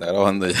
[0.00, 0.56] Está grabando ya.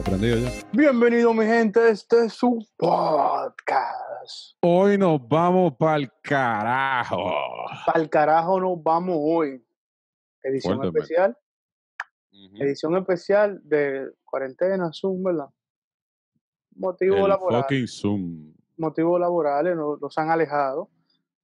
[0.00, 0.50] Aprendido ya.
[0.72, 4.56] Bienvenido mi gente, este es su podcast.
[4.62, 7.30] Hoy nos vamos para el carajo.
[7.84, 9.62] Para el carajo nos vamos hoy.
[10.42, 11.36] Edición especial,
[12.54, 15.46] edición especial de cuarentena, Zoom, ¿verdad?
[16.74, 18.54] Motivo El laboral, fucking Zoom.
[18.76, 20.88] motivos laborales nos, nos han alejado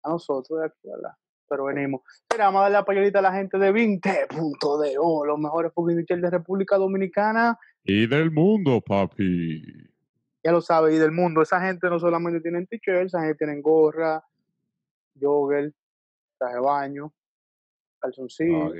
[0.02, 1.12] a nosotros de aquí, ¿verdad?
[1.48, 2.02] Pero venimos.
[2.32, 6.22] Mira, vamos a darle la pañolita a la gente de 20.do, los mejores fucking teachers
[6.22, 7.58] de República Dominicana.
[7.84, 9.62] Y del mundo, papi.
[10.44, 11.40] ya lo sabe, y del mundo.
[11.42, 14.22] Esa gente no solamente tienen t-shirts, esa gente tienen gorra,
[15.18, 15.72] jogger,
[16.38, 17.12] traje de baño,
[17.98, 18.72] calzoncillo,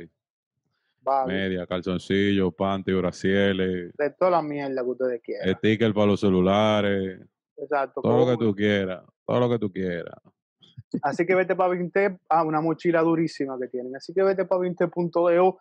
[1.26, 5.56] Media, calzoncillo, panty, brasieles, de toda la mierda que ustedes quieran.
[5.56, 7.20] sticker para los celulares,
[7.56, 8.00] Exacto.
[8.02, 10.20] todo lo que tú quieras, todo lo que tú quieras.
[11.02, 13.94] Así que vete para 20, ah, una mochila durísima que tienen.
[13.96, 15.58] Así que vete para 20.do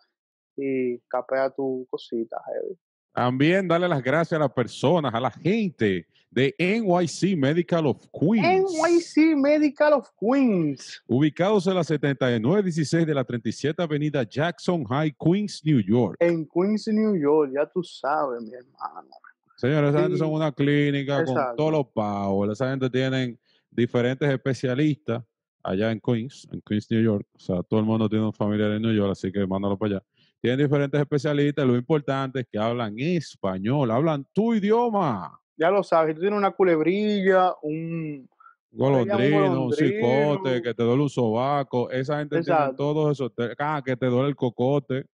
[0.56, 2.78] y capea tu cosita, heavy.
[3.18, 8.70] También darle las gracias a las personas, a la gente de NYC Medical of Queens.
[8.70, 11.02] NYC Medical of Queens.
[11.08, 16.16] Ubicados en la 7916 de la 37 Avenida Jackson High, Queens, New York.
[16.20, 19.08] En Queens, New York, ya tú sabes, mi hermano.
[19.56, 22.52] Señores, esa gente son una clínica con todos los pagos.
[22.52, 23.36] Esa gente tienen
[23.68, 25.24] diferentes especialistas
[25.64, 27.26] allá en Queens, en Queens, New York.
[27.34, 29.96] O sea, todo el mundo tiene un familiar en New York, así que mándalo para
[29.96, 30.04] allá.
[30.40, 31.66] Tienen diferentes especialistas.
[31.66, 35.38] Lo importante es que hablan español, hablan tu idioma.
[35.56, 38.28] Ya lo sabes, tú tienes una culebrilla, un,
[38.70, 41.90] Golondrino, un cicote, que te duele un sobaco.
[41.90, 43.32] Esa gente tiene todos esos.
[43.58, 45.06] Ah, que te duele el cocote.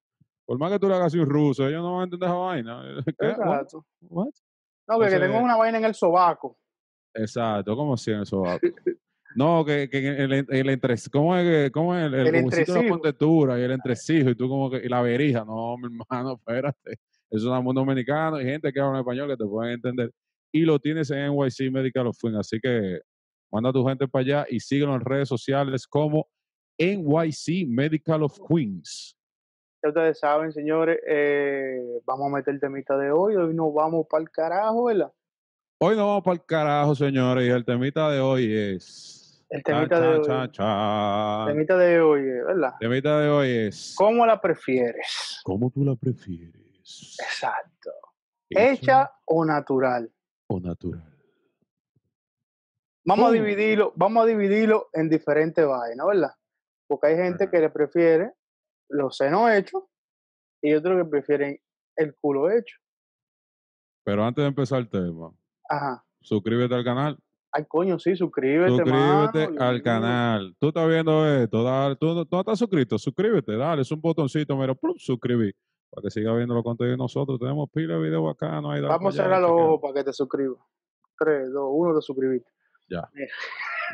[0.44, 2.82] Por más que tú le hagas un ruso, ellos no van a entender esa vaina.
[3.18, 3.86] Exacto.
[4.02, 4.28] What?
[4.86, 6.58] No, que, tengo una vaina en el sobaco.
[7.14, 8.66] Exacto, ¿cómo así en el sobaco?
[9.34, 13.58] No, que, que el, el, entre, ¿cómo es, cómo es el, el, El de pontetura
[13.58, 15.44] y el entresijo y tú como que, y la verija?
[15.44, 16.92] No, mi hermano, espérate.
[17.30, 20.12] Eso es un mundo dominicano y gente que habla español que te pueden entender.
[20.52, 23.00] Y lo tienes en NYC Medical of Queens, así que
[23.50, 26.28] manda a tu gente para allá y síguenos en redes sociales como
[26.78, 29.16] NYC Medical of Queens.
[29.82, 33.34] Ya ustedes saben, señores, eh, vamos a meter el temita de hoy.
[33.34, 35.12] Hoy nos vamos para el carajo, ¿verdad?
[35.78, 39.23] Hoy nos vamos para el carajo, señores, y el temita de hoy es...
[39.50, 40.26] El temita de hoy.
[40.28, 42.72] El temita de hoy, ¿verdad?
[42.80, 43.94] El temita de hoy es...
[43.96, 45.40] ¿Cómo la prefieres?
[45.44, 47.18] ¿Cómo tú la prefieres?
[47.20, 47.90] Exacto.
[48.50, 50.10] ¿Hecha o natural?
[50.46, 51.14] o natural?
[53.06, 56.30] Vamos a dividirlo, vamos a dividirlo en diferentes vainas, ¿verdad?
[56.86, 58.32] Porque hay gente que le prefiere
[58.88, 59.82] los senos hechos
[60.62, 61.60] y otros que prefieren
[61.96, 62.78] el culo hecho.
[64.04, 65.32] Pero antes de empezar el tema,
[65.68, 66.04] Ajá.
[66.20, 67.18] suscríbete al canal.
[67.56, 70.56] Ay, coño, sí, suscríbete, Suscríbete mano, al canal.
[70.58, 74.00] Tú estás viendo esto, dale, tú, no- tú no estás suscrito, suscríbete, dale, es un
[74.00, 75.54] botoncito, mira, plum, suscribir.
[75.88, 77.38] Para que siga viendo los contenidos de nosotros.
[77.38, 80.12] Tenemos pila de videos acá, no hay Vamos a cerrar los ojos para que te
[80.12, 80.58] suscribas.
[81.16, 82.50] 3, 2, 1, te suscribiste.
[82.88, 83.08] Ya.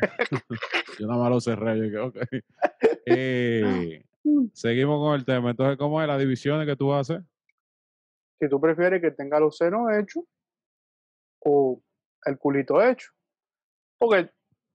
[0.99, 2.17] Yo nada más lo cerré, yo dije, ok.
[3.05, 4.03] Eh,
[4.53, 5.51] seguimos con el tema.
[5.51, 7.21] Entonces, ¿cómo es las divisiones que tú haces?
[8.39, 10.23] Si tú prefieres que tenga los senos hechos
[11.41, 11.79] o
[12.25, 13.11] el culito hecho.
[14.01, 14.31] Porque,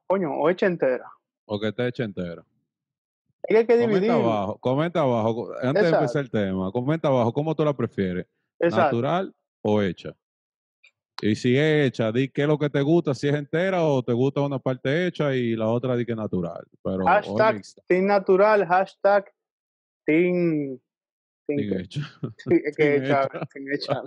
[0.06, 1.10] coño, o hecha entera.
[1.46, 2.46] O que te eche entero.
[3.42, 4.32] Es que hay que Comenta dividirlo.
[4.32, 8.26] abajo, comenta abajo, antes de empezar el tema, comenta abajo cómo tú la prefieres,
[8.60, 8.84] Exacto.
[8.84, 10.16] natural o hecha.
[11.20, 14.00] Y si es hecha, di qué es lo que te gusta, si es entera o
[14.02, 16.64] te gusta una parte hecha y la otra di que es natural.
[16.84, 19.32] Pero Hashtag Team natural, hashtag
[20.04, 20.78] team.
[21.48, 22.00] hecha.
[22.48, 24.02] Es Team hecha, team hecha.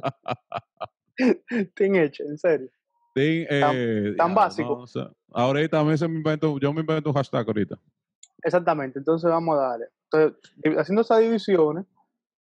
[1.75, 2.69] Team hecha, en serio.
[3.15, 4.77] Eh, tan ya, básico.
[4.79, 5.01] no sé.
[5.33, 7.79] ahorita a mí se me invento, yo me invento un hashtag ahorita.
[8.43, 8.99] Exactamente.
[8.99, 9.85] Entonces vamos a darle.
[10.11, 11.85] Entonces, haciendo esas divisiones,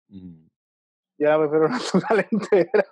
[0.08, 2.84] yo la prefiero natural entera.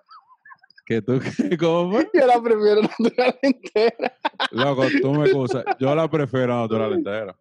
[0.84, 1.20] Que tú,
[1.60, 2.10] ¿cómo fue?
[2.12, 4.16] Yo la prefiero natural entera.
[4.50, 5.64] Loco, tú me excusas.
[5.78, 7.36] Yo la prefiero natural entera.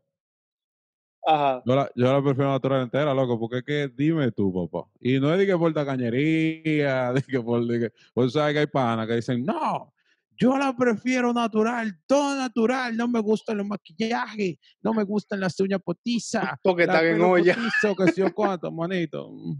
[1.23, 1.61] Ajá.
[1.65, 4.89] Yo la, yo la prefiero natural entera, loco, porque es que dime tú, papá.
[4.99, 7.63] Y no es de que por tacañería, de que por.
[7.65, 9.93] De que, pues sabes que hay panas que dicen, no,
[10.41, 15.59] yo la prefiero natural, todo natural, no me gustan los maquillajes, no me gustan las
[15.59, 16.43] uñas potizas.
[16.63, 17.55] Porque están en olla.
[17.55, 19.31] potizo, que yo cuánto, manito.
[19.31, 19.55] Mm,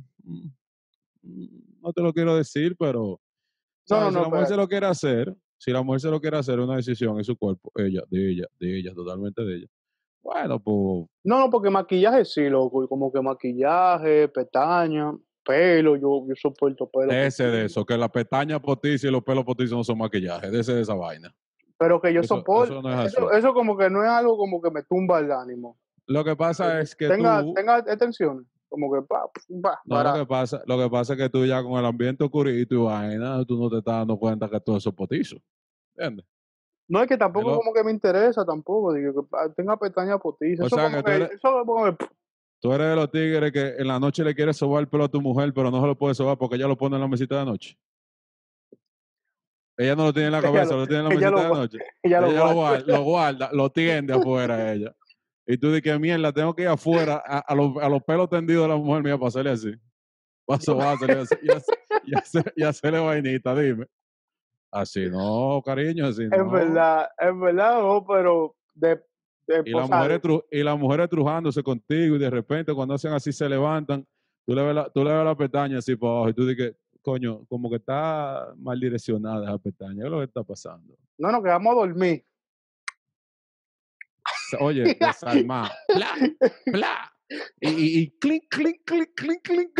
[1.24, 1.48] mm,
[1.81, 3.19] No te lo quiero decir, pero.
[3.89, 4.13] No, ¿sabes?
[4.13, 6.60] no, si la mujer se lo quiere hacer, si la mujer se lo quiere hacer,
[6.60, 9.68] es una decisión en su cuerpo, ella, de ella, de ella, totalmente de ella.
[10.24, 12.83] Bueno, pues No, no, porque maquillaje sí, loco.
[12.83, 15.16] y Como que maquillaje, pestañas.
[15.44, 17.12] Pelo, yo, yo soporto pelo.
[17.12, 20.48] Ese de eso, que la pestaña potiza y los pelos potizos no son maquillaje.
[20.58, 21.34] Ese de esa vaina.
[21.78, 22.74] Pero que yo Eso- soporto.
[22.74, 25.32] eso no es Eso, eso como que no es algo como que me tumba el
[25.32, 25.78] ánimo.
[26.08, 27.54] Lo que pasa es que tenga, tú.
[27.54, 28.48] tenga atención.
[28.70, 29.30] Como que pa,
[29.62, 32.24] pa, No, lo que pasa, lo que pasa es que tú ya con el ambiente
[32.24, 35.38] oscurito y vaina, tú no te estás dando cuenta que todo eso es potizo.
[35.96, 36.26] ¿Entiendes?
[36.88, 37.58] No es que tampoco Hello.
[37.60, 40.66] como que me interesa tampoco, digo, que tenga pestañas postizas.
[40.66, 42.06] O Eso sea, como que que, eres- eso como que,
[42.62, 45.10] Tú eres de los tigres que en la noche le quieres sobar el pelo a
[45.10, 47.40] tu mujer, pero no se lo puedes sobar porque ella lo pone en la mesita
[47.40, 47.75] de noche.
[49.78, 51.50] Ella no lo tiene en la cabeza, lo- lo, tiene en la mesita lo de
[51.50, 51.78] noche.
[52.04, 52.54] ella lo ella lo guarda.
[52.84, 54.96] guarda, lo guarda, lo tiende afuera ella.
[55.48, 58.64] Y tú dices, mierda, tengo que ir afuera a, a los, a los pelos tendidos
[58.64, 59.74] de la mujer mía para hacerle así.
[60.46, 63.88] Para sobársele así y, hacer- y, hacer- y hacerle vainita, dime.
[64.72, 66.36] Así no, cariño, así no.
[66.38, 69.02] Es verdad, es verdad, no, pero de,
[69.48, 70.22] de Y las mujeres,
[70.52, 74.06] y las mujeres trujándose contigo y de repente cuando hacen así se levantan,
[74.46, 76.76] tú le ves la, tú le ves la pestaña así para abajo y tú dices,
[77.02, 80.96] coño, como que está mal direccionada esa pestaña, ¿qué es lo que está pasando?
[81.18, 82.26] No, no, que vamos a dormir.
[84.60, 86.14] Oye, desarmado, pla,
[86.66, 87.14] pla,
[87.62, 89.80] y, y, y clink, clink, clink, clink, clink.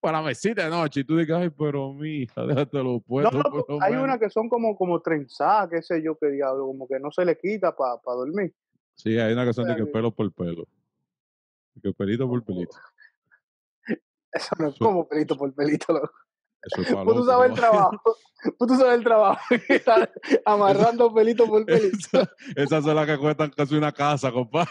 [0.00, 3.30] Para la mesita de noche y tú dices, ay, pero mija, déjatelo No, puesto.
[3.38, 4.04] no, lo hay menos".
[4.04, 7.24] unas que son como, como trenzadas, qué sé yo, qué diablo, como que no se
[7.24, 8.54] le quita para dormir.
[8.94, 10.66] Sí, hay una que son de que pelo por pelo.
[11.74, 12.76] De que pelito por pelito.
[14.32, 16.12] Eso no es como pelito por pelito, loco.
[16.62, 18.00] Eso es Pues tú sabes el trabajo.
[18.58, 19.40] Pues tú sabes el trabajo.
[19.68, 20.12] Estar
[20.44, 21.96] amarrando pelito por pelito.
[21.98, 24.70] Esa- Esas son las que cuestan casi una casa, compadre.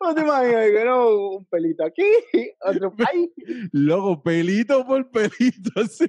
[0.00, 2.02] No te imaginas que no, un pelito aquí,
[2.64, 3.30] otro ahí,
[3.72, 5.70] Luego, pelito por pelito.
[5.76, 6.06] Así,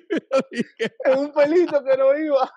[0.52, 2.50] es un pelito que no iba.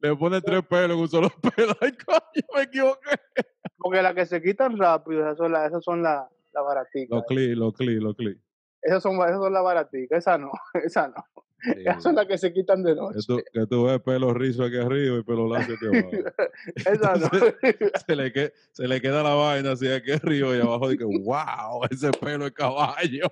[0.00, 1.74] le pone tres pelos en un solo pelo.
[1.80, 3.16] Ay, coño, me equivoqué.
[3.76, 7.08] Porque las que se quitan rápido, esas son las, esas son las las baraticas.
[7.18, 8.40] Los cli, los cli, los cli.
[8.82, 10.50] Esas son, esas son las baraticas, esas no,
[10.84, 11.24] esas no.
[11.76, 13.20] Esas son las que se quitan de noche.
[13.20, 16.10] que, tú, que tú ves pelo rizo aquí arriba y pelo lacio aquí abajo.
[16.74, 17.28] Esas no.
[18.06, 20.88] Se le, que- se le queda la vaina así aquí arriba y abajo.
[20.88, 23.28] Dice, wow, ese pelo es caballo.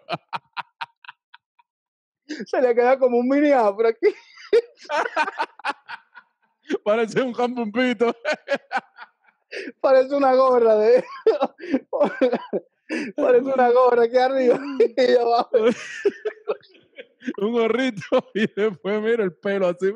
[2.46, 4.06] Se le queda como un mini afro aquí.
[6.85, 8.14] Parece un campumpito.
[9.81, 11.05] Parece una gorra de.
[13.17, 15.51] Parece una gorra aquí arriba y abajo.
[17.39, 18.03] un gorrito
[18.35, 19.87] y después mira el pelo así.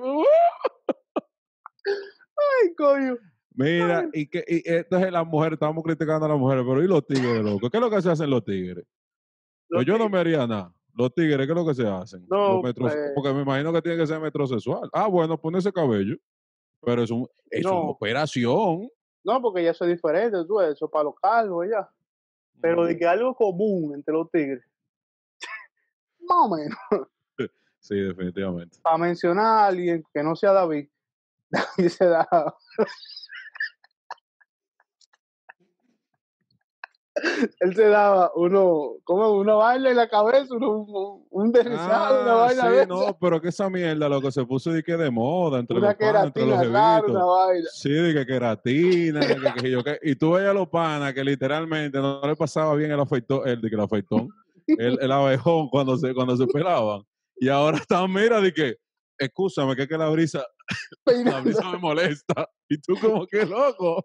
[1.87, 3.17] Ay, coño.
[3.57, 7.07] Mira, y que y entonces las mujeres, estamos criticando a las mujeres, pero ¿y los
[7.07, 7.71] tigres, loco?
[7.71, 8.85] ¿Qué es lo que se hacen los tigres?
[9.69, 10.73] Pues yo no me haría nada.
[10.93, 12.27] Los tigres, ¿qué es lo que se hacen?
[12.29, 14.89] No, Los metros- pues- Porque me imagino que tiene que ser metrosexual.
[14.93, 16.17] Ah, bueno, ponerse cabello.
[16.83, 18.89] Pero es, un, es una operación.
[19.25, 21.89] No, porque ya eso es diferente, tú, eso para los calvos ya.
[22.65, 24.65] Pero de que algo común entre los tigres.
[26.21, 27.09] Más o menos.
[27.79, 28.79] Sí, definitivamente.
[28.81, 30.89] Para mencionar a alguien que no sea David,
[31.51, 32.27] David se da.
[37.61, 42.33] Él se daba uno, como una vaina en la cabeza, uno, un, un deslizado, una
[42.33, 45.61] Ah, vaina sí, no, pero que esa mierda, loco, se puso de que de moda
[45.61, 46.67] entre una los panas, entre los
[47.09, 47.69] una vaina.
[47.73, 49.99] Sí, de que queratina, que, que yo qué.
[50.03, 53.61] Y tú veías a los panas que literalmente no le pasaba bien el afeitón, el,
[53.61, 54.29] de que el afeitón,
[54.67, 57.03] el, el abejón cuando se, cuando se pelaban.
[57.37, 58.77] Y ahora están, mira, de que,
[59.19, 60.45] escúchame, que es que la brisa,
[61.07, 62.49] la brisa me molesta.
[62.69, 64.05] Y tú como que loco.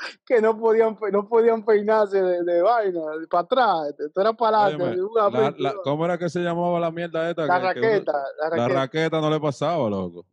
[0.26, 5.00] que no podían, no podían peinarse de, de vaina, para atrás, esto era para adelante.
[5.14, 5.74] La- la-.
[5.82, 7.46] ¿Cómo era que se llamaba la mierda esta?
[7.46, 8.80] la Que- que uno- raqueta, la la raqueta.
[8.80, 10.26] raqueta no le pasaba, loco.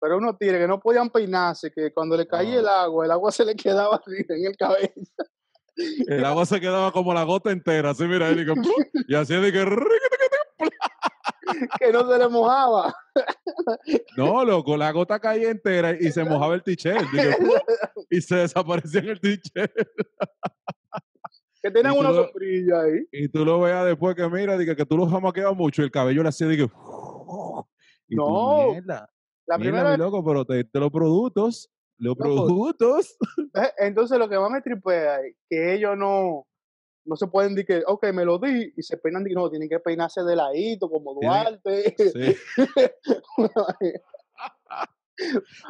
[0.00, 3.32] Pero unos tigres que no podían peinarse, que cuando le caía el agua, el agua
[3.32, 4.92] se le quedaba arriba en el cabello.
[6.08, 8.52] El agua se quedaba como la gota entera, así mira, y, que,
[9.08, 9.64] y así de que
[11.80, 12.94] que no se le mojaba.
[14.16, 16.98] No, loco, la gota caía entera y se mojaba el t-shirt.
[18.10, 19.72] Y se desaparecía en el t-shirt.
[21.60, 23.00] Que tú una lo- sombrilla ahí.
[23.10, 25.90] Y tú lo veas después que mira, dije, que tú lo jamaqueabas mucho y el
[25.90, 26.70] cabello le hacía, tú,
[28.08, 29.10] No, mierda,
[29.44, 33.18] La mierda, primera vez, loco, pero te los productos, los productos.
[33.78, 36.46] entonces lo que más me tripea es que ellos no,
[37.08, 39.68] no se pueden decir que, ok, me lo di, y se peinan, y no, tienen
[39.68, 41.94] que peinarse de ladito, como Duarte.
[41.98, 42.36] Sí.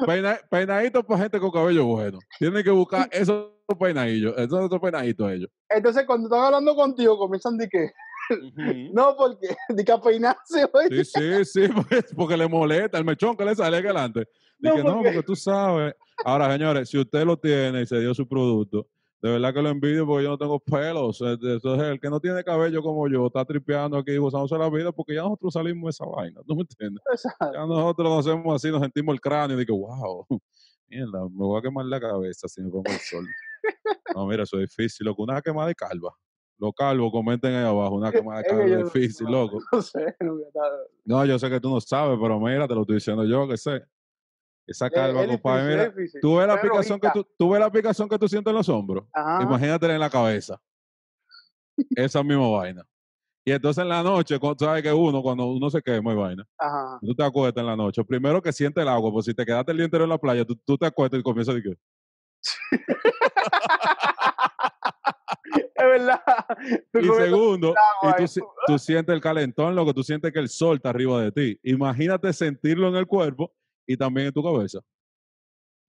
[0.07, 2.19] Peina- peinaditos para gente con cabello bueno.
[2.39, 3.47] Tienen que buscar esos
[3.79, 5.51] peinadillos, esos, esos peinaditos ellos.
[5.71, 7.91] Entonces cuando están hablando contigo, comienzan de que,
[8.93, 11.03] no, porque, de que a peinarse, oye.
[11.05, 14.27] Sí, sí, sí, pues, porque le molesta el mechón que le sale adelante.
[14.59, 15.95] No, Dije, no, porque- porque tú sabes.
[16.25, 18.87] Ahora, señores, si usted lo tiene y se dio su producto,
[19.21, 21.21] De verdad que lo envidio porque yo no tengo pelos.
[21.21, 25.15] Entonces, el que no tiene cabello como yo está tripeando aquí, gozándose la vida porque
[25.15, 26.41] ya nosotros salimos de esa vaina.
[26.47, 27.03] ¿Tú me entiendes?
[27.11, 27.53] Exacto.
[27.53, 30.25] Ya nosotros nos hacemos así, nos sentimos el cráneo y digo, wow,
[30.87, 33.27] mierda, me voy a quemar la cabeza si me pongo el sol.
[34.15, 35.23] No, mira, eso es difícil, loco.
[35.25, 36.13] Una quemada de calva.
[36.57, 39.59] Los calvos comenten ahí abajo, una quemada de calva es difícil, no- loco.
[39.73, 40.37] No sé, no
[41.05, 43.57] No, yo sé que tú no sabes, pero mira, te lo estoy diciendo yo que
[43.57, 43.83] sé.
[44.69, 47.71] Esa Es- calva, es compadre, mira, tú ves la picazón que tú, tú ves la
[47.73, 49.05] picazón que tú sientes en los hombros.
[49.13, 49.43] Ajá.
[49.43, 50.61] Imagínatela en la cabeza.
[51.97, 52.85] Esa misma vaina.
[53.47, 56.99] Y entonces en la noche, sabes que uno, cuando uno se quema y vaina, Ajá.
[57.01, 58.05] tú te acuestas en la noche.
[58.05, 60.45] Primero que siente el agua, pues si te quedaste el día entero en la playa,
[60.45, 61.79] tú, tú te acuestas y comienzas a decir,
[65.75, 66.21] Es verdad.
[66.93, 70.41] Tú Y segundo, y tú, si- tú sientes el calentón, lo que tú sientes que
[70.41, 71.59] el sol está arriba de ti.
[71.63, 73.53] Imagínate sentirlo en el cuerpo
[73.89, 74.81] y también en tu cabeza.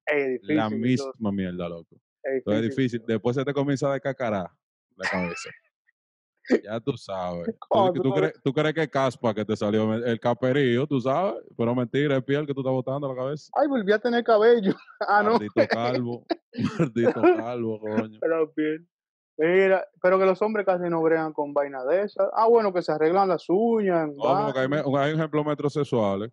[0.05, 0.55] Es difícil.
[0.55, 1.97] la misma mierda, loco.
[2.23, 3.03] es Entonces es difícil.
[3.05, 4.49] Después se te comienza a descacarar
[4.95, 5.49] la cabeza.
[6.63, 7.45] Ya tú sabes.
[7.45, 10.19] Tú, Cuando tú tú no crees, tú crees que es caspa que te salió el
[10.19, 13.51] caperillo, tú sabes, pero mentira, es piel que tú estás botando la cabeza.
[13.53, 14.73] Ay, volví a tener cabello.
[15.07, 15.33] Ah, no.
[15.33, 16.25] Maldito calvo.
[16.79, 18.17] Maldito calvo, coño.
[18.19, 18.89] Pero bien.
[19.37, 22.27] Mira, pero que los hombres casi no bregan con vaina de esas.
[22.33, 24.09] Ah, bueno, que se arreglan las uñas.
[24.09, 26.31] en No, porque hay, hay ejemplos metrosexuales.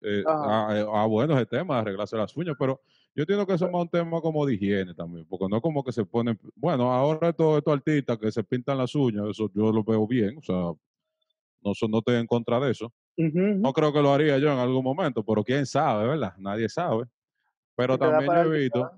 [0.00, 0.68] Eh, Ajá.
[0.68, 2.80] ah, eh, ah, bueno, ese tema de arreglarse las uñas, pero
[3.14, 5.62] yo entiendo que eso es más un tema como de higiene también, porque no es
[5.62, 9.50] como que se ponen, bueno, ahora estos, estos artistas que se pintan las uñas, eso
[9.54, 10.54] yo lo veo bien, o sea,
[11.64, 12.92] no, no estoy en contra de eso.
[13.16, 16.34] No creo que lo haría yo en algún momento, pero quién sabe, ¿verdad?
[16.36, 17.04] Nadie sabe.
[17.76, 18.90] Pero también yo he visto,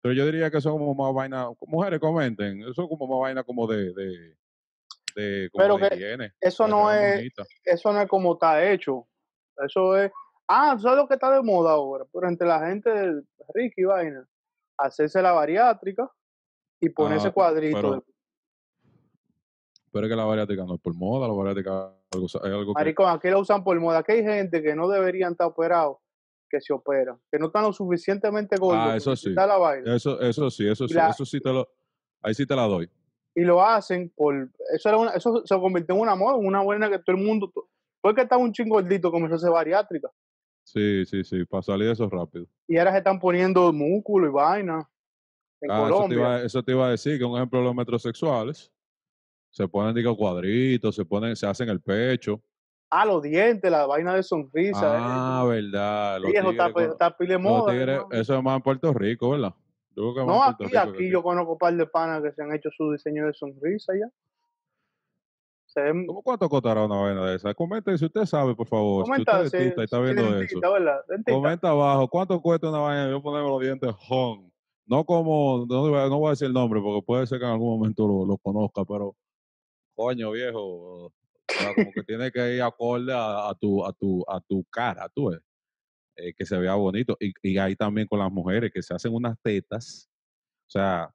[0.00, 3.20] pero yo diría que eso es como más vaina, mujeres comenten, eso es como más
[3.20, 4.36] vaina como de, de,
[5.16, 6.32] de, como Pero de que higiene.
[6.40, 7.44] Eso no es, bonita.
[7.64, 9.06] eso no es como está hecho.
[9.64, 10.12] Eso es.
[10.48, 12.04] Ah, ¿sabes lo que está de moda ahora?
[12.12, 13.22] Pero entre la gente
[13.54, 14.26] rica y vaina,
[14.78, 16.10] hacerse la bariátrica
[16.80, 17.76] y ponerse Ah, cuadrito.
[17.76, 18.02] pero- de-
[19.92, 22.32] Pero es que la bariátrica no es por moda, la bariátrica es algo, es
[22.66, 22.72] que...
[22.74, 23.98] Maricón, aquí la usan por moda.
[23.98, 25.98] Aquí hay gente que no deberían estar operados
[26.50, 28.82] que se operan, que no están lo suficientemente gordos.
[28.90, 29.30] Ah, eso sí.
[29.30, 29.94] la vaina.
[29.94, 31.68] Eso, eso sí, eso sí, la- eso sí te lo...
[32.22, 32.90] Ahí sí te la doy.
[33.36, 36.60] y lo hacen por eso era una- eso se convirtió en una moda, en una
[36.62, 37.52] buena que todo el mundo
[38.00, 40.08] fue que estaba un chingo gordito comenzó a hacer bariátrica
[40.64, 42.46] Sí, sí, sí, para salir de eso rápido.
[42.66, 44.88] y ahora se están poniendo músculo y vaina
[45.60, 47.64] en Ah, eso, te Colombia iba, eso te iba a decir, que un ejemplo de
[47.66, 48.72] los metrosexuales,
[49.50, 52.42] se ponen, digo, cuadritos, se ponen, se hacen el pecho.
[52.90, 56.20] ah los dientes la vaina de sonrisa Ah, verdad.
[56.20, 59.30] Los viejo está, tigres, con- está pile moda tigres, eso es más en Puerto Rico,
[59.30, 59.54] ¿verdad?
[59.96, 62.32] Yo creo que es más no aquí aquí yo conozco un par de panas que
[62.32, 64.08] se han hecho su diseño de sonrisa ya
[65.82, 67.54] ven ¿Cómo cuánto costará una vaina de esa?
[67.54, 69.04] Comenten si usted sabe, por favor.
[69.04, 70.34] comenta si usted es si- dentista y está viendo eso.
[70.38, 71.00] dentista, ¿verdad?
[71.08, 71.32] Dentista.
[71.32, 73.10] Comenta abajo, ¿cuánto cuesta una vaina?
[73.10, 74.50] Yo ponerme los dientes home.
[74.86, 77.44] No como, no, voy a- no voy a decir el nombre porque puede ser que
[77.46, 79.16] en algún momento lo, lo conozca, pero
[79.96, 80.60] coño viejo,
[81.06, 81.12] o
[81.48, 85.08] sea, como que tiene que ir acorde a, a tu, a tu, a tu cara,
[85.14, 85.40] tú ves,
[86.16, 87.16] eh, que se vea bonito.
[87.20, 90.10] Y, y ahí también con las mujeres que se hacen unas tetas,
[90.66, 91.10] o sea,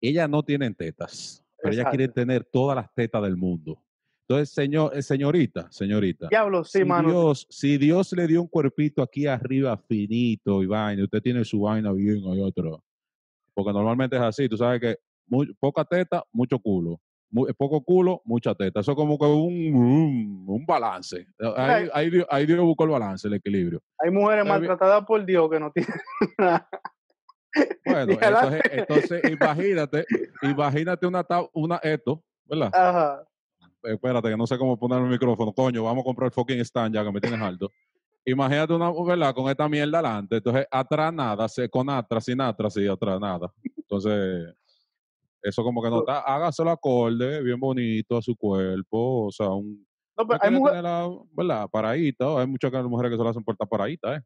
[0.00, 2.20] ellas no tienen tetas, pero ellas quieren Exacto.
[2.20, 3.82] tener todas las tetas del mundo.
[4.28, 8.46] Entonces, señor, eh, señorita, señorita, diablo sí si mano Dios, si Dios le dio un
[8.48, 12.82] cuerpito aquí arriba finito y vaina, y usted tiene su vaina bien ahí otro.
[13.54, 14.96] Porque normalmente es así, tú sabes que
[15.58, 17.00] poca teta, mucho culo.
[17.32, 18.80] Mu- poco culo, mucha teta.
[18.80, 21.26] Eso es como que un, un, balance.
[21.56, 23.80] Ahí, Mira, ahí, Dios- ahí Dios buscó el balance, el equilibrio.
[23.98, 25.92] hay mujeres maltratadas por Dios que no tienen
[26.38, 26.68] nada.
[27.84, 30.04] Bueno, entonces, entonces imagínate,
[30.42, 32.70] imagínate una, ta- una esto, ¿verdad?
[32.72, 33.24] Ajá.
[33.82, 35.52] espérate, que no sé cómo poner el micrófono.
[35.52, 37.70] Coño, vamos a comprar el fucking stand ya que me tienes alto.
[38.24, 39.34] Imagínate una, ¿verdad?
[39.34, 40.36] Con esta mierda adelante.
[40.36, 43.50] Entonces, atrás nada, se, con atrás, sin atrás, y atrás nada.
[43.76, 44.54] Entonces,
[45.42, 46.20] eso como que no está.
[46.20, 49.26] Hágaselo acorde, bien bonito a su cuerpo.
[49.26, 49.86] O sea, un.
[50.16, 50.82] No, pero hay mujeres,
[51.32, 51.66] ¿verdad?
[51.72, 52.40] Paradita.
[52.40, 54.20] Hay muchas mujeres que se la hacen puerta paradita, ¿eh?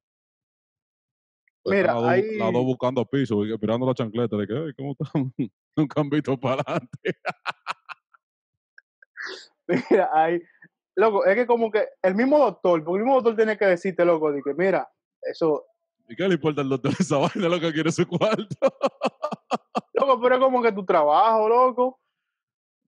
[1.64, 5.33] Pues Mira, las dos hay- buscando piso, mirando la chancleta, de que, ay, ¿cómo están?
[5.76, 6.99] Nunca han visto para adelante.
[9.90, 10.42] mira, hay,
[10.94, 14.04] loco, es que como que el mismo doctor, porque el mismo doctor tiene que decirte,
[14.04, 14.87] loco, de que mira,
[15.23, 15.64] eso,
[16.06, 17.49] ¿Y qué le importa al doctor esa vaina?
[17.49, 18.44] Lo que quiere su cuarto.
[19.94, 21.99] loco, pero es como que tu trabajo, loco.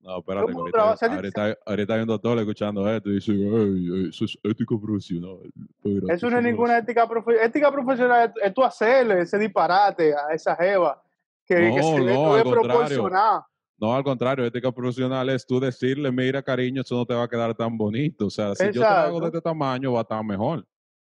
[0.07, 3.89] No, espérate, que ¿Cómo ahorita, ahorita, ahorita hay un doctor escuchando esto y dice, "Ay,
[3.93, 5.39] ay, eso es ético profesional.
[5.83, 7.49] Espérate, Eso no es ninguna ética profesional.
[7.49, 11.03] Ética profesional es, es tú hacerle ese disparate a esa jeva
[11.45, 12.53] que, que se no, contrario.
[12.53, 13.43] proporcional.
[13.79, 17.29] No, al contrario, ética profesional es tú decirle, mira, cariño, eso no te va a
[17.29, 18.27] quedar tan bonito.
[18.27, 20.65] O sea, si yo te lo hago de este tamaño, va a estar mejor.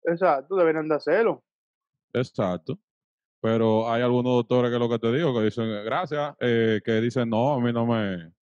[0.05, 1.43] Exacto, deberían de hacerlo.
[2.13, 2.79] Exacto.
[3.41, 7.29] Pero hay algunos doctores que lo que te digo, que dicen gracias, eh, que dicen
[7.29, 8.33] no, a mí no me.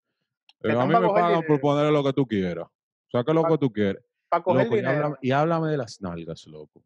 [0.63, 2.69] Te a mí me pagan por ponerle lo que tú quieras.
[3.11, 4.03] Saca lo Pa- que tú quieres.
[4.29, 6.83] Para coger Loco, y, háblame, y háblame de las nalgas, loco.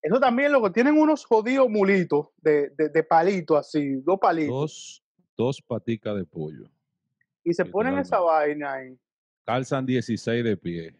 [0.00, 4.54] Eso también, loco, tienen unos jodidos mulitos de, de, de palito así, dos palitos.
[4.54, 5.02] Dos,
[5.36, 6.70] dos paticas de pollo.
[7.42, 8.96] y se ponen esa vaina ahí.
[9.44, 10.96] Calzan 16 de pie.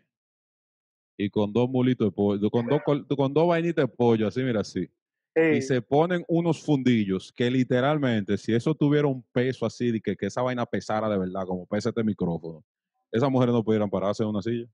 [1.16, 2.82] Y con dos mulitos de pollo, con dos,
[3.16, 4.90] con dos vainitas de pollo, así, mira, así.
[5.38, 10.00] Ey, y se ponen unos fundillos que literalmente, si eso tuviera un peso así, de
[10.00, 12.64] que, que esa vaina pesara de verdad, como pesa este micrófono,
[13.12, 14.66] esas mujeres no pudieran pararse en una silla,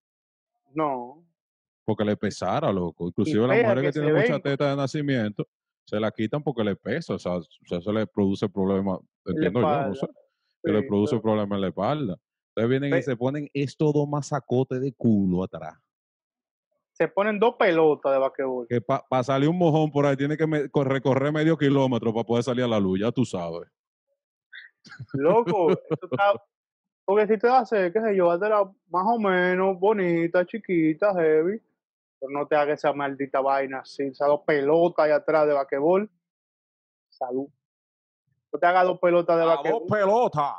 [0.72, 1.26] no.
[1.84, 3.08] porque le pesara, loco.
[3.08, 5.48] Inclusive las mujeres que, que se tienen mucha teta de nacimiento,
[5.84, 9.62] se la quitan porque le pesa, o sea, o sea, eso le produce problemas, entiendo
[9.62, 10.06] yo, no sé,
[10.62, 12.16] que le produce pero- problemas en la espalda.
[12.54, 15.74] Entonces vienen y se ponen estos dos masacotes de culo atrás.
[17.02, 18.66] Se ponen dos pelotas de basquetbol.
[18.68, 22.44] Que para salir un mojón por ahí tiene que me- recorrer medio kilómetro para poder
[22.44, 23.68] salir a la luz, ya tú sabes.
[25.14, 26.42] Loco, esto está-
[27.04, 31.60] porque si te hace, qué sé yo, hazla más o menos bonita, chiquita, heavy,
[32.20, 36.08] pero no te hagas esa maldita vaina así, esas dos pelotas ahí atrás de basquetbol.
[37.08, 37.48] Salud.
[38.52, 39.86] No te hagas dos pelotas de A dos basquetbol.
[39.88, 40.54] pelotas.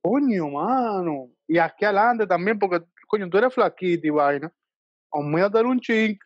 [0.00, 1.28] Coño, mano.
[1.48, 4.52] Y aquí adelante también, porque, coño, tú eres flaquito y vaina.
[5.12, 6.18] Aumíntate un ching,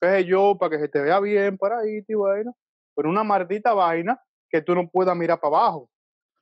[0.00, 2.52] qué sé yo, para que se te vea bien para ahí y vaina.
[2.94, 5.90] Pero una maldita vaina que tú no puedas mirar para abajo.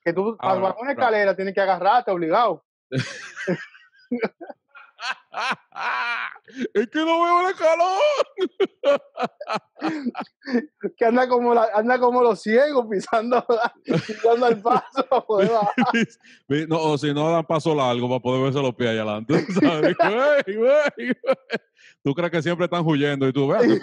[0.03, 2.65] Que tú, para bajar una escalera, tienes que agarrarte obligado.
[6.75, 8.01] es que no veo el calor.
[10.97, 13.45] Que anda como, la- anda como los ciegos pisando,
[13.85, 15.75] pisando el paso para poder bajar.
[16.49, 19.47] Ve, no, o si no dan paso largo para poder verse los pies allá adelante.
[19.61, 19.97] ¿sabes?
[22.03, 23.81] Tú crees que siempre están huyendo y tú ves,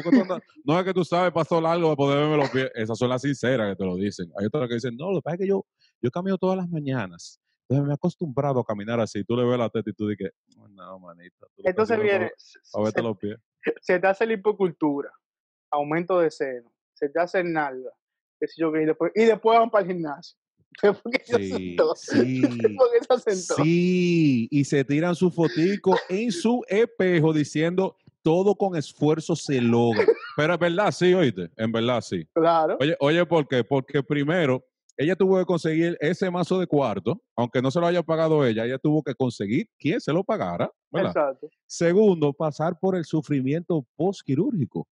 [0.64, 2.72] no es que tú sabes paso largo para poder verme los pies.
[2.74, 4.32] Esas son las sinceras que te lo dicen.
[4.40, 5.66] Hay otras que dicen, no, lo que pasa es que yo,
[6.02, 7.40] yo camino todas las mañanas.
[7.68, 9.24] Entonces me he acostumbrado a caminar así.
[9.24, 10.32] Tú le ves la teta y tú dices,
[10.70, 11.48] no, manita.
[11.56, 12.32] tú Entonces viene,
[12.72, 13.38] para verte se- los pies.
[13.82, 15.12] se te hace la hipocultura,
[15.72, 17.92] aumento de seno, se te hace nalga,
[18.40, 20.38] qué sé yo qué, y después, y después van para el gimnasio.
[20.82, 22.78] ¿Por qué se Sí, sí.
[23.30, 30.06] Sí, y se tiran su fotico en su espejo diciendo todo con esfuerzo se logra.
[30.36, 32.28] Pero es verdad, sí, oíste, en verdad sí.
[32.34, 33.64] Claro, Oye, oye, ¿por qué?
[33.64, 34.64] Porque primero,
[34.98, 38.66] ella tuvo que conseguir ese mazo de cuarto, aunque no se lo haya pagado ella,
[38.66, 41.10] ella tuvo que conseguir quien se lo pagara, ¿verdad?
[41.10, 41.50] exacto.
[41.66, 44.88] Segundo, pasar por el sufrimiento postquirúrgico.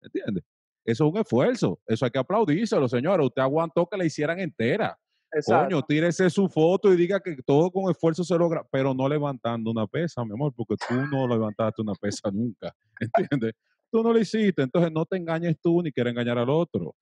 [0.00, 0.44] ¿Entiendes?
[0.84, 1.80] Eso es un esfuerzo.
[1.86, 3.24] Eso hay que aplaudírselo, señora.
[3.24, 4.96] Usted aguantó que la hicieran entera.
[5.32, 5.64] exacto.
[5.64, 9.70] Coño, tírese su foto y diga que todo con esfuerzo se logra, pero no levantando
[9.70, 12.74] una pesa, mi amor, porque tú no levantaste una pesa nunca,
[13.30, 13.54] ¿entiendes?
[13.90, 16.94] Tú no lo hiciste, entonces no te engañes tú ni quieres engañar al otro.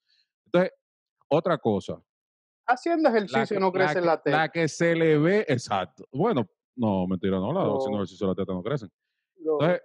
[0.46, 0.72] Entonces,
[1.28, 2.00] otra cosa.
[2.66, 4.36] Haciendo ejercicio que- no crece que, la teta.
[4.38, 6.06] la que se le ve, exacto.
[6.12, 7.76] Bueno, no, mentira, no, la, No.
[7.76, 8.90] haciendo ejercicio la teta no crecen.
[9.38, 9.82] Entonces,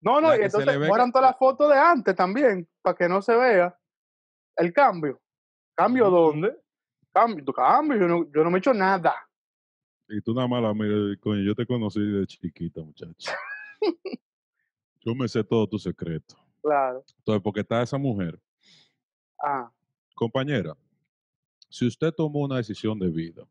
[0.00, 3.20] no, no, la y entonces que- todas las fotos de antes también, para que no
[3.20, 3.78] se vea
[4.56, 5.20] el cambio.
[5.74, 6.56] ¿Cambio dónde?
[7.12, 9.14] Cambio, cambio, yo no, yo no me he hecho nada.
[10.08, 13.30] y tú nada más la miras, coño, yo te conocí de chiquita, muchacho.
[15.04, 16.34] yo me sé todo tu secreto.
[16.62, 17.04] Claro.
[17.18, 18.40] Entonces, porque está esa mujer
[19.42, 19.70] Ah,
[20.14, 20.74] Compañera,
[21.68, 23.44] si usted tomó una decisión de vida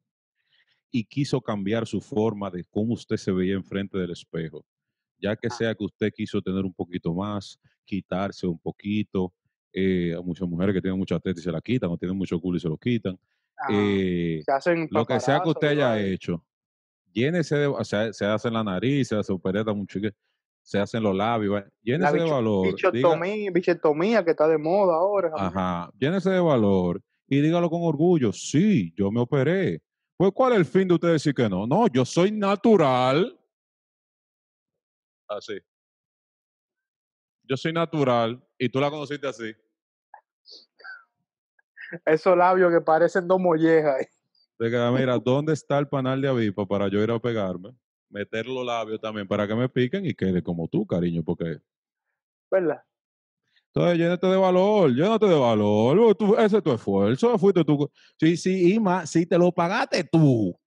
[0.91, 4.65] y quiso cambiar su forma de cómo usted se veía enfrente del espejo,
[5.19, 9.33] ya que sea que usted quiso tener un poquito más, quitarse un poquito,
[9.73, 12.39] eh, hay muchas mujeres que tienen mucha teta y se la quitan, o tienen mucho
[12.39, 13.19] culo y se lo quitan,
[13.57, 16.07] ah, eh, se hacen lo que sea que usted haya ¿verdad?
[16.07, 16.45] hecho,
[17.11, 19.99] llénese de, o sea, se hace en la nariz, se hace opereta mucho,
[20.61, 25.31] se hacen los labios, La llénese de valor, bichotomía, bichetomía que está de moda ahora.
[25.35, 28.31] Ajá, llénese de valor y dígalo con orgullo.
[28.31, 29.81] Sí, yo me operé.
[30.17, 31.67] Pues, ¿cuál es el fin de usted decir que no?
[31.67, 33.37] No, yo soy natural.
[35.27, 35.59] Así.
[37.43, 39.53] Yo soy natural y tú la conociste así.
[42.05, 44.07] Esos labios que parecen dos mollejas.
[44.59, 47.75] De que, mira, ¿dónde está el panal de avispa para yo ir a pegarme?
[48.09, 51.59] Meter los labios también para que me piquen y quede como tú, cariño, porque
[52.49, 52.81] ¿Verdad?
[53.73, 56.15] Entonces, llénate de valor, llénate de valor.
[56.15, 57.89] tú- ese es tu esfuerzo, fuiste tú.
[58.19, 60.57] Sí, sí, y más, si te lo pagaste tú.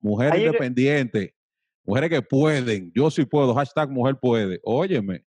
[0.00, 1.34] Mujer Ahí que- independiente,
[1.84, 2.92] mujeres que pueden.
[2.94, 4.60] Yo sí puedo, hashtag mujer puede.
[4.64, 5.24] Óyeme,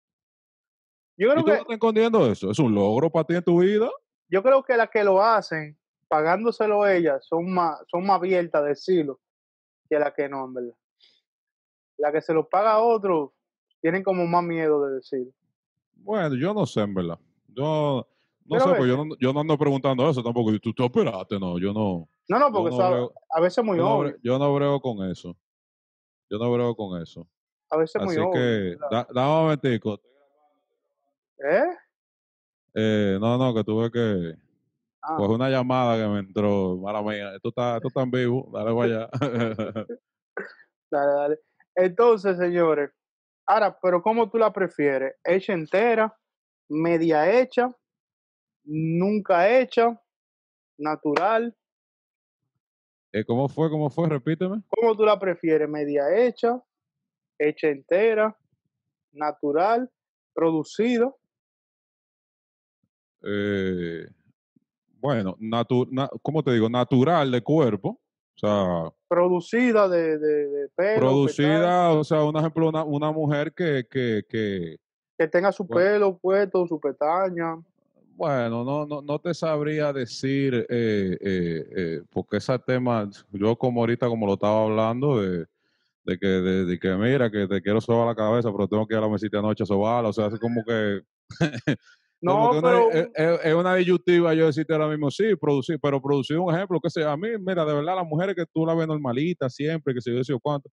[1.18, 2.52] Yo ¿y creo tú no que, estás escondiendo eso?
[2.52, 3.90] ¿Es un logro para ti en tu vida?
[4.30, 5.78] yo creo que las que lo hacen,
[6.10, 9.20] pagándoselo ellas, son más, son más abiertas de decirlo
[9.90, 10.74] que las que no, en verdad.
[11.98, 13.34] La que se lo paga a otro,
[13.82, 15.32] tienen como más miedo de decirlo.
[16.08, 17.20] Bueno, yo no sé, en verdad.
[17.50, 18.08] Yo,
[18.46, 20.58] No Pero sé, pues yo no, yo no ando preguntando eso tampoco.
[20.60, 21.38] ¿Tú te operaste?
[21.38, 22.08] No, yo no.
[22.30, 24.16] No, no, porque no eso a- brego, a veces es muy yo obvio.
[24.24, 25.36] yo no brego con eso.
[26.30, 27.28] Yo no brego con eso.
[27.70, 28.32] A veces es muy Así obvio.
[28.32, 28.40] que,
[28.80, 28.88] ¿verdad?
[28.90, 30.02] da, dame un momentico.
[31.40, 31.64] ¿Eh?
[32.74, 34.36] Eh, no, no, que tuve que
[35.04, 36.78] Ah, coger una llamada que me entró.
[36.78, 37.36] Mala mía.
[37.36, 38.50] Esto está, esto está en vivo.
[38.54, 39.10] Dale para allá.
[40.90, 41.40] dale, dale.
[41.76, 42.92] Entonces, señores,
[43.48, 45.16] ahora, pero ¿cómo tú la prefieres?
[45.24, 46.16] ¿Hecha entera?
[46.70, 47.72] ¿Media hecha?
[48.64, 50.00] ¿Nunca hecha?
[50.78, 51.56] ¿Natural?
[53.14, 53.70] Eh, ¿Cómo fue?
[53.70, 54.10] ¿Cómo fue?
[54.10, 54.62] Repíteme.
[54.68, 55.68] ¿Cómo tú la prefieres?
[55.70, 56.62] ¿Media hecha?
[57.40, 58.38] ¿Hecha entera?
[59.14, 59.90] ¿Natural?
[60.34, 61.18] ¿Producido?
[63.24, 64.06] Eh,
[65.00, 66.70] bueno, natu- na- ¿cómo te digo?
[66.70, 68.00] Natural de cuerpo.
[68.38, 71.00] O sea, ¿Producida de, de, de pelo?
[71.00, 74.78] producida, o sea, un ejemplo, una, una mujer que, que, que,
[75.18, 75.92] Que tenga su Bueno.
[75.92, 77.56] pelo puesto, su pestaña.
[78.16, 83.82] bueno, no, no, no te sabría decir, eh, eh, eh, porque ese tema, yo como
[83.82, 85.46] ahorita, como lo estaba hablando, de,
[86.04, 88.94] de que, de, de que mira, que te quiero sobar la cabeza, pero tengo que
[88.94, 91.02] ir a la mesita anoche a sobarla, o sea, es como que,
[92.22, 96.54] No, una- pero es, una disyuntiva yo decirte ahora mismo, sí, producir, pero producir un
[96.54, 99.54] ejemplo, que sea, a mí, mira, de verdad, las mujeres que tú la ves normalitas
[99.54, 100.70] siempre, que se yo yo cuánto,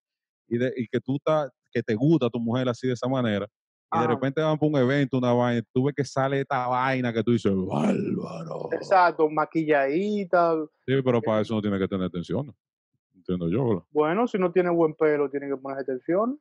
[0.47, 3.47] y, de, y que tú estás, que te gusta tu mujer así de esa manera,
[3.93, 7.13] y de repente van por un evento, una vaina, tú ves que sale esta vaina
[7.13, 8.69] que tú dices, bárbaro.
[8.73, 10.55] exacto, maquilladita.
[10.87, 12.53] Sí, pero para eso no tiene que tener atención,
[13.15, 13.83] entiendo yo, ¿verdad?
[13.91, 16.39] Bueno, si no tiene buen pelo, tiene que ponerse atención.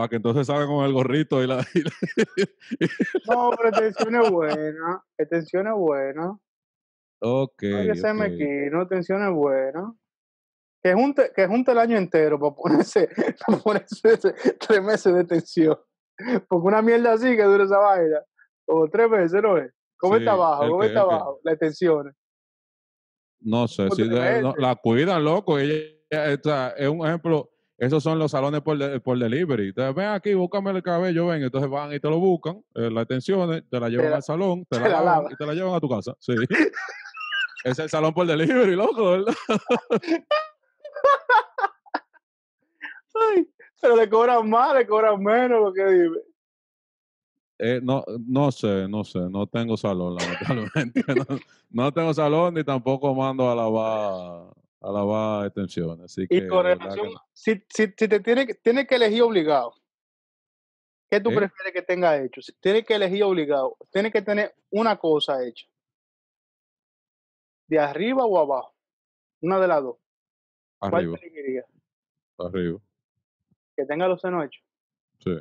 [0.00, 1.56] Para que entonces salga con el gorrito y la...
[1.74, 1.90] y la-
[3.28, 3.68] No, pero
[4.14, 5.04] es buena.
[5.18, 6.38] Atención es buena.
[7.20, 8.80] ok, No hay que ser mequino,
[9.22, 9.92] es buena.
[10.82, 13.10] Que junte, que junte el año entero para ponerse,
[13.46, 14.16] para ponerse
[14.58, 15.78] tres meses de tensión.
[16.48, 18.22] Porque una mierda así que dura esa vaina.
[18.68, 19.70] O tres meses, ¿no es?
[19.98, 20.66] ¿Cómo Sí, está abajo?
[20.66, 21.40] ¿Cómo está el que- abajo?
[21.44, 22.14] Las tensiones.
[23.40, 25.58] No sé, si no, la cuidan, loco.
[25.58, 25.74] Ella,
[26.08, 27.49] ella- sea, es un ejemplo.
[27.80, 29.68] Esos son los salones por, de- por delivery.
[29.68, 31.42] Entonces, ven aquí, búscame el cabello, ven.
[31.42, 34.66] Entonces van y te lo buscan, eh, las extensiones, te la llevan la- al salón,
[34.68, 36.14] te te la, la lavan y te la llevan a tu casa.
[36.18, 36.34] Sí.
[37.64, 39.34] es el salón por delivery, loco, ¿verdad?
[43.32, 43.48] Ay,
[43.80, 46.16] pero le cobran más, le cobran menos, porque dime.
[47.62, 51.02] Eh, no, no sé, no sé, no tengo salón, lamentablemente.
[51.14, 51.38] no,
[51.70, 56.04] no tengo salón ni tampoco mando a lavar, a lavar extensiones.
[56.06, 57.20] Así que, Y con que relación, no.
[57.32, 59.74] si, si, si te tiene, que- tiene que elegir obligado,
[61.10, 61.36] ¿qué tú ¿Eh?
[61.36, 62.40] prefieres que tenga hecho?
[62.40, 65.66] Si tiene que elegir obligado, tiene que tener una cosa hecha.
[67.66, 68.74] ¿De arriba o abajo?
[69.42, 69.96] Una de las dos.
[70.78, 71.66] ¿Cuál arriba, te elegirías?
[72.38, 72.78] arriba.
[73.76, 74.64] Que tenga los senos hechos.
[75.18, 75.38] Sí.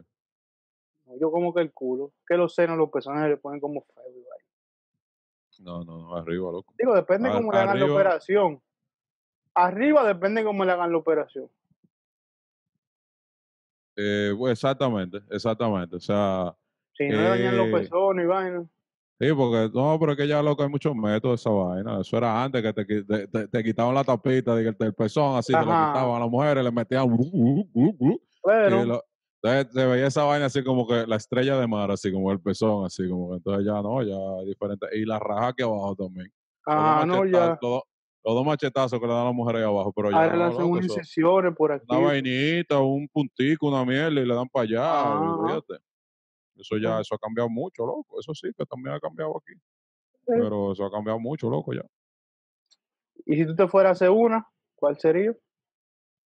[1.19, 2.12] Yo como que el culo.
[2.28, 4.04] Que los senos, los personajes le ponen como feo.
[5.60, 6.73] No, no, no, arriba, loco.
[6.78, 8.62] Digo, depende Ar- cómo le hagan la operación.
[9.61, 11.49] Arriba depende cómo le hagan la operación.
[13.97, 15.97] Eh, pues, exactamente, exactamente.
[15.97, 16.55] O sea,
[16.95, 18.65] Si no le dañan los Eh, pezones y vaina.
[19.19, 21.99] sí, porque no, pero es que ya loco hay muchos métodos de esa vaina.
[21.99, 24.93] Eso era antes que te, te, te- te quitaban la tapita de que el, del
[24.93, 27.13] pezón, así te la quitaban a las mujeres, le metían.
[27.21, 27.65] y
[28.43, 29.03] Pero, lo-
[29.41, 32.39] entonces se veía esa vaina así como que la estrella de mar, así como el
[32.41, 34.87] pezón, así como que entonces ya no, ya es diferente.
[34.93, 36.31] Y la raja aquí abajo también.
[36.65, 37.57] Ah, no, ya.
[38.23, 40.39] Los dos machetazos que le dan a las mujeres ahí abajo, pero ya Ahora le
[40.39, 41.86] no, hacen unas incisiones por aquí.
[41.89, 45.62] una vainita, un puntico, una miel y le dan para allá.
[46.55, 48.19] Eso ya, eso ha cambiado mucho, loco.
[48.19, 49.53] Eso sí, que también ha cambiado aquí.
[49.53, 50.25] Sí.
[50.25, 51.86] Pero eso ha cambiado mucho, loco, ya.
[53.25, 55.34] Y si tú te fueras a hacer una, ¿cuál sería?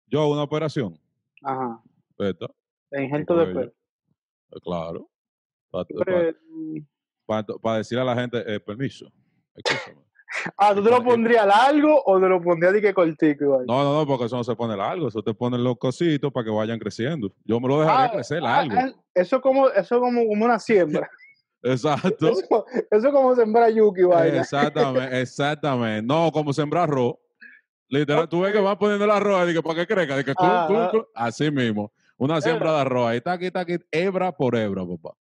[0.07, 0.99] Yo, una operación,
[1.43, 1.83] Ajá.
[2.17, 2.51] ¿verdad?
[2.91, 3.73] De injerto de pelo.
[4.63, 5.09] Claro.
[5.71, 9.11] Para, Pero, mm, decirle a la gente, eh, permiso,
[9.55, 10.10] escúchame.
[10.57, 13.45] Ah, ¿tú te lo pondrías largo o te lo pondrías de que cortico?
[13.45, 13.65] igual?
[13.67, 16.45] No, no, no, porque eso no se pone largo, eso te pone los cositos para
[16.45, 17.33] que vayan creciendo.
[17.45, 18.75] Yo me lo dejaría Ah, crecer largo.
[18.79, 21.09] ah, eso como, eso como, como una siembra.
[21.63, 22.29] Exacto.
[22.29, 24.41] Eso, eso como sembrar yuki, vaina.
[24.41, 26.03] Exactamente, exactamente.
[26.07, 27.15] No, como sembrar arroz.
[27.89, 31.51] Literal, tú ves que van poniendo el arroz y que para que crezca, que así
[31.51, 31.93] mismo.
[32.17, 35.17] Una siembra de arroz, ahí está aquí, está aquí, hebra por hebra, papá.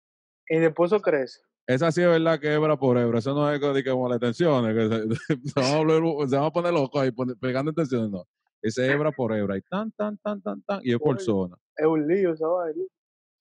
[0.47, 1.39] Y después eso crece.
[1.69, 3.19] Esa sí es verdad que hebra por hebra.
[3.19, 6.45] Eso no es de que como las tensiones, que se, se van a se van
[6.45, 8.25] a poner locos ahí pegando en tensiones, no.
[8.63, 11.55] Ese es hebra por hebra, y tan, tan, tan, tan, tan, y es por zona.
[11.77, 12.83] Es un lío esa vaina.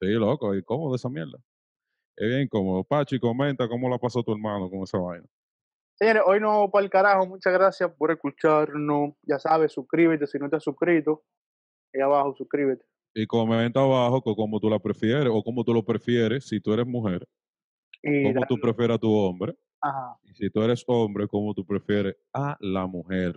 [0.01, 1.39] Sí, loco, y cómodo esa mierda.
[2.17, 2.85] Es bien cómodo.
[2.85, 5.27] Pachi, comenta cómo la pasó tu hermano con esa vaina.
[5.99, 7.27] Señores, hoy no para el carajo.
[7.27, 9.15] Muchas gracias por escucharnos.
[9.23, 11.25] Ya sabes, suscríbete si no te has suscrito.
[11.95, 12.85] Ahí abajo, suscríbete.
[13.15, 16.73] Y comenta abajo co- cómo tú la prefieres o cómo tú lo prefieres si tú
[16.75, 17.27] eres mujer.
[18.03, 18.63] Y cómo tú darlo.
[18.63, 19.57] prefieres a tu hombre.
[19.81, 20.19] Ajá.
[20.25, 23.35] Y si tú eres hombre, cómo tú prefieres a la mujer.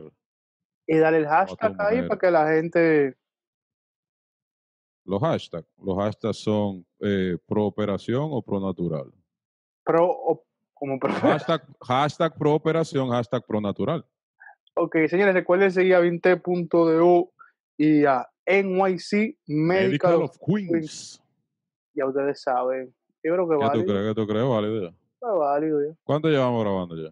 [0.88, 2.08] Y dale el hashtag ahí mujer.
[2.08, 3.18] para que la gente.
[5.06, 5.68] Los hashtags.
[5.78, 9.12] Los hashtags son eh, pro operación o pro natural.
[9.84, 11.00] Pro, o como.
[11.02, 14.06] Hashtag, hashtag pro operación, hashtag pro natural.
[14.76, 17.32] Ok, señores, recuerden seguir a 20.do
[17.78, 19.90] y a NYC Medical.
[19.90, 21.22] Medical of of Queens.
[21.94, 22.94] Ya ustedes saben.
[23.24, 23.86] Yo creo que ¿Qué tú válido.
[23.86, 24.08] crees?
[24.08, 24.46] ¿Qué tú crees?
[24.48, 24.88] Válido ya.
[25.14, 25.96] Está válido ya.
[26.04, 27.10] ¿Cuánto llevamos grabando ya?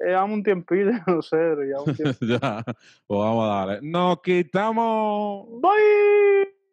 [0.00, 2.18] Eh, dame un tiempito, no sé, pero ya un tiempo.
[2.26, 2.64] ya.
[3.06, 3.78] Pues vamos a darle.
[3.82, 5.46] Nos quitamos.
[5.60, 6.63] Bye.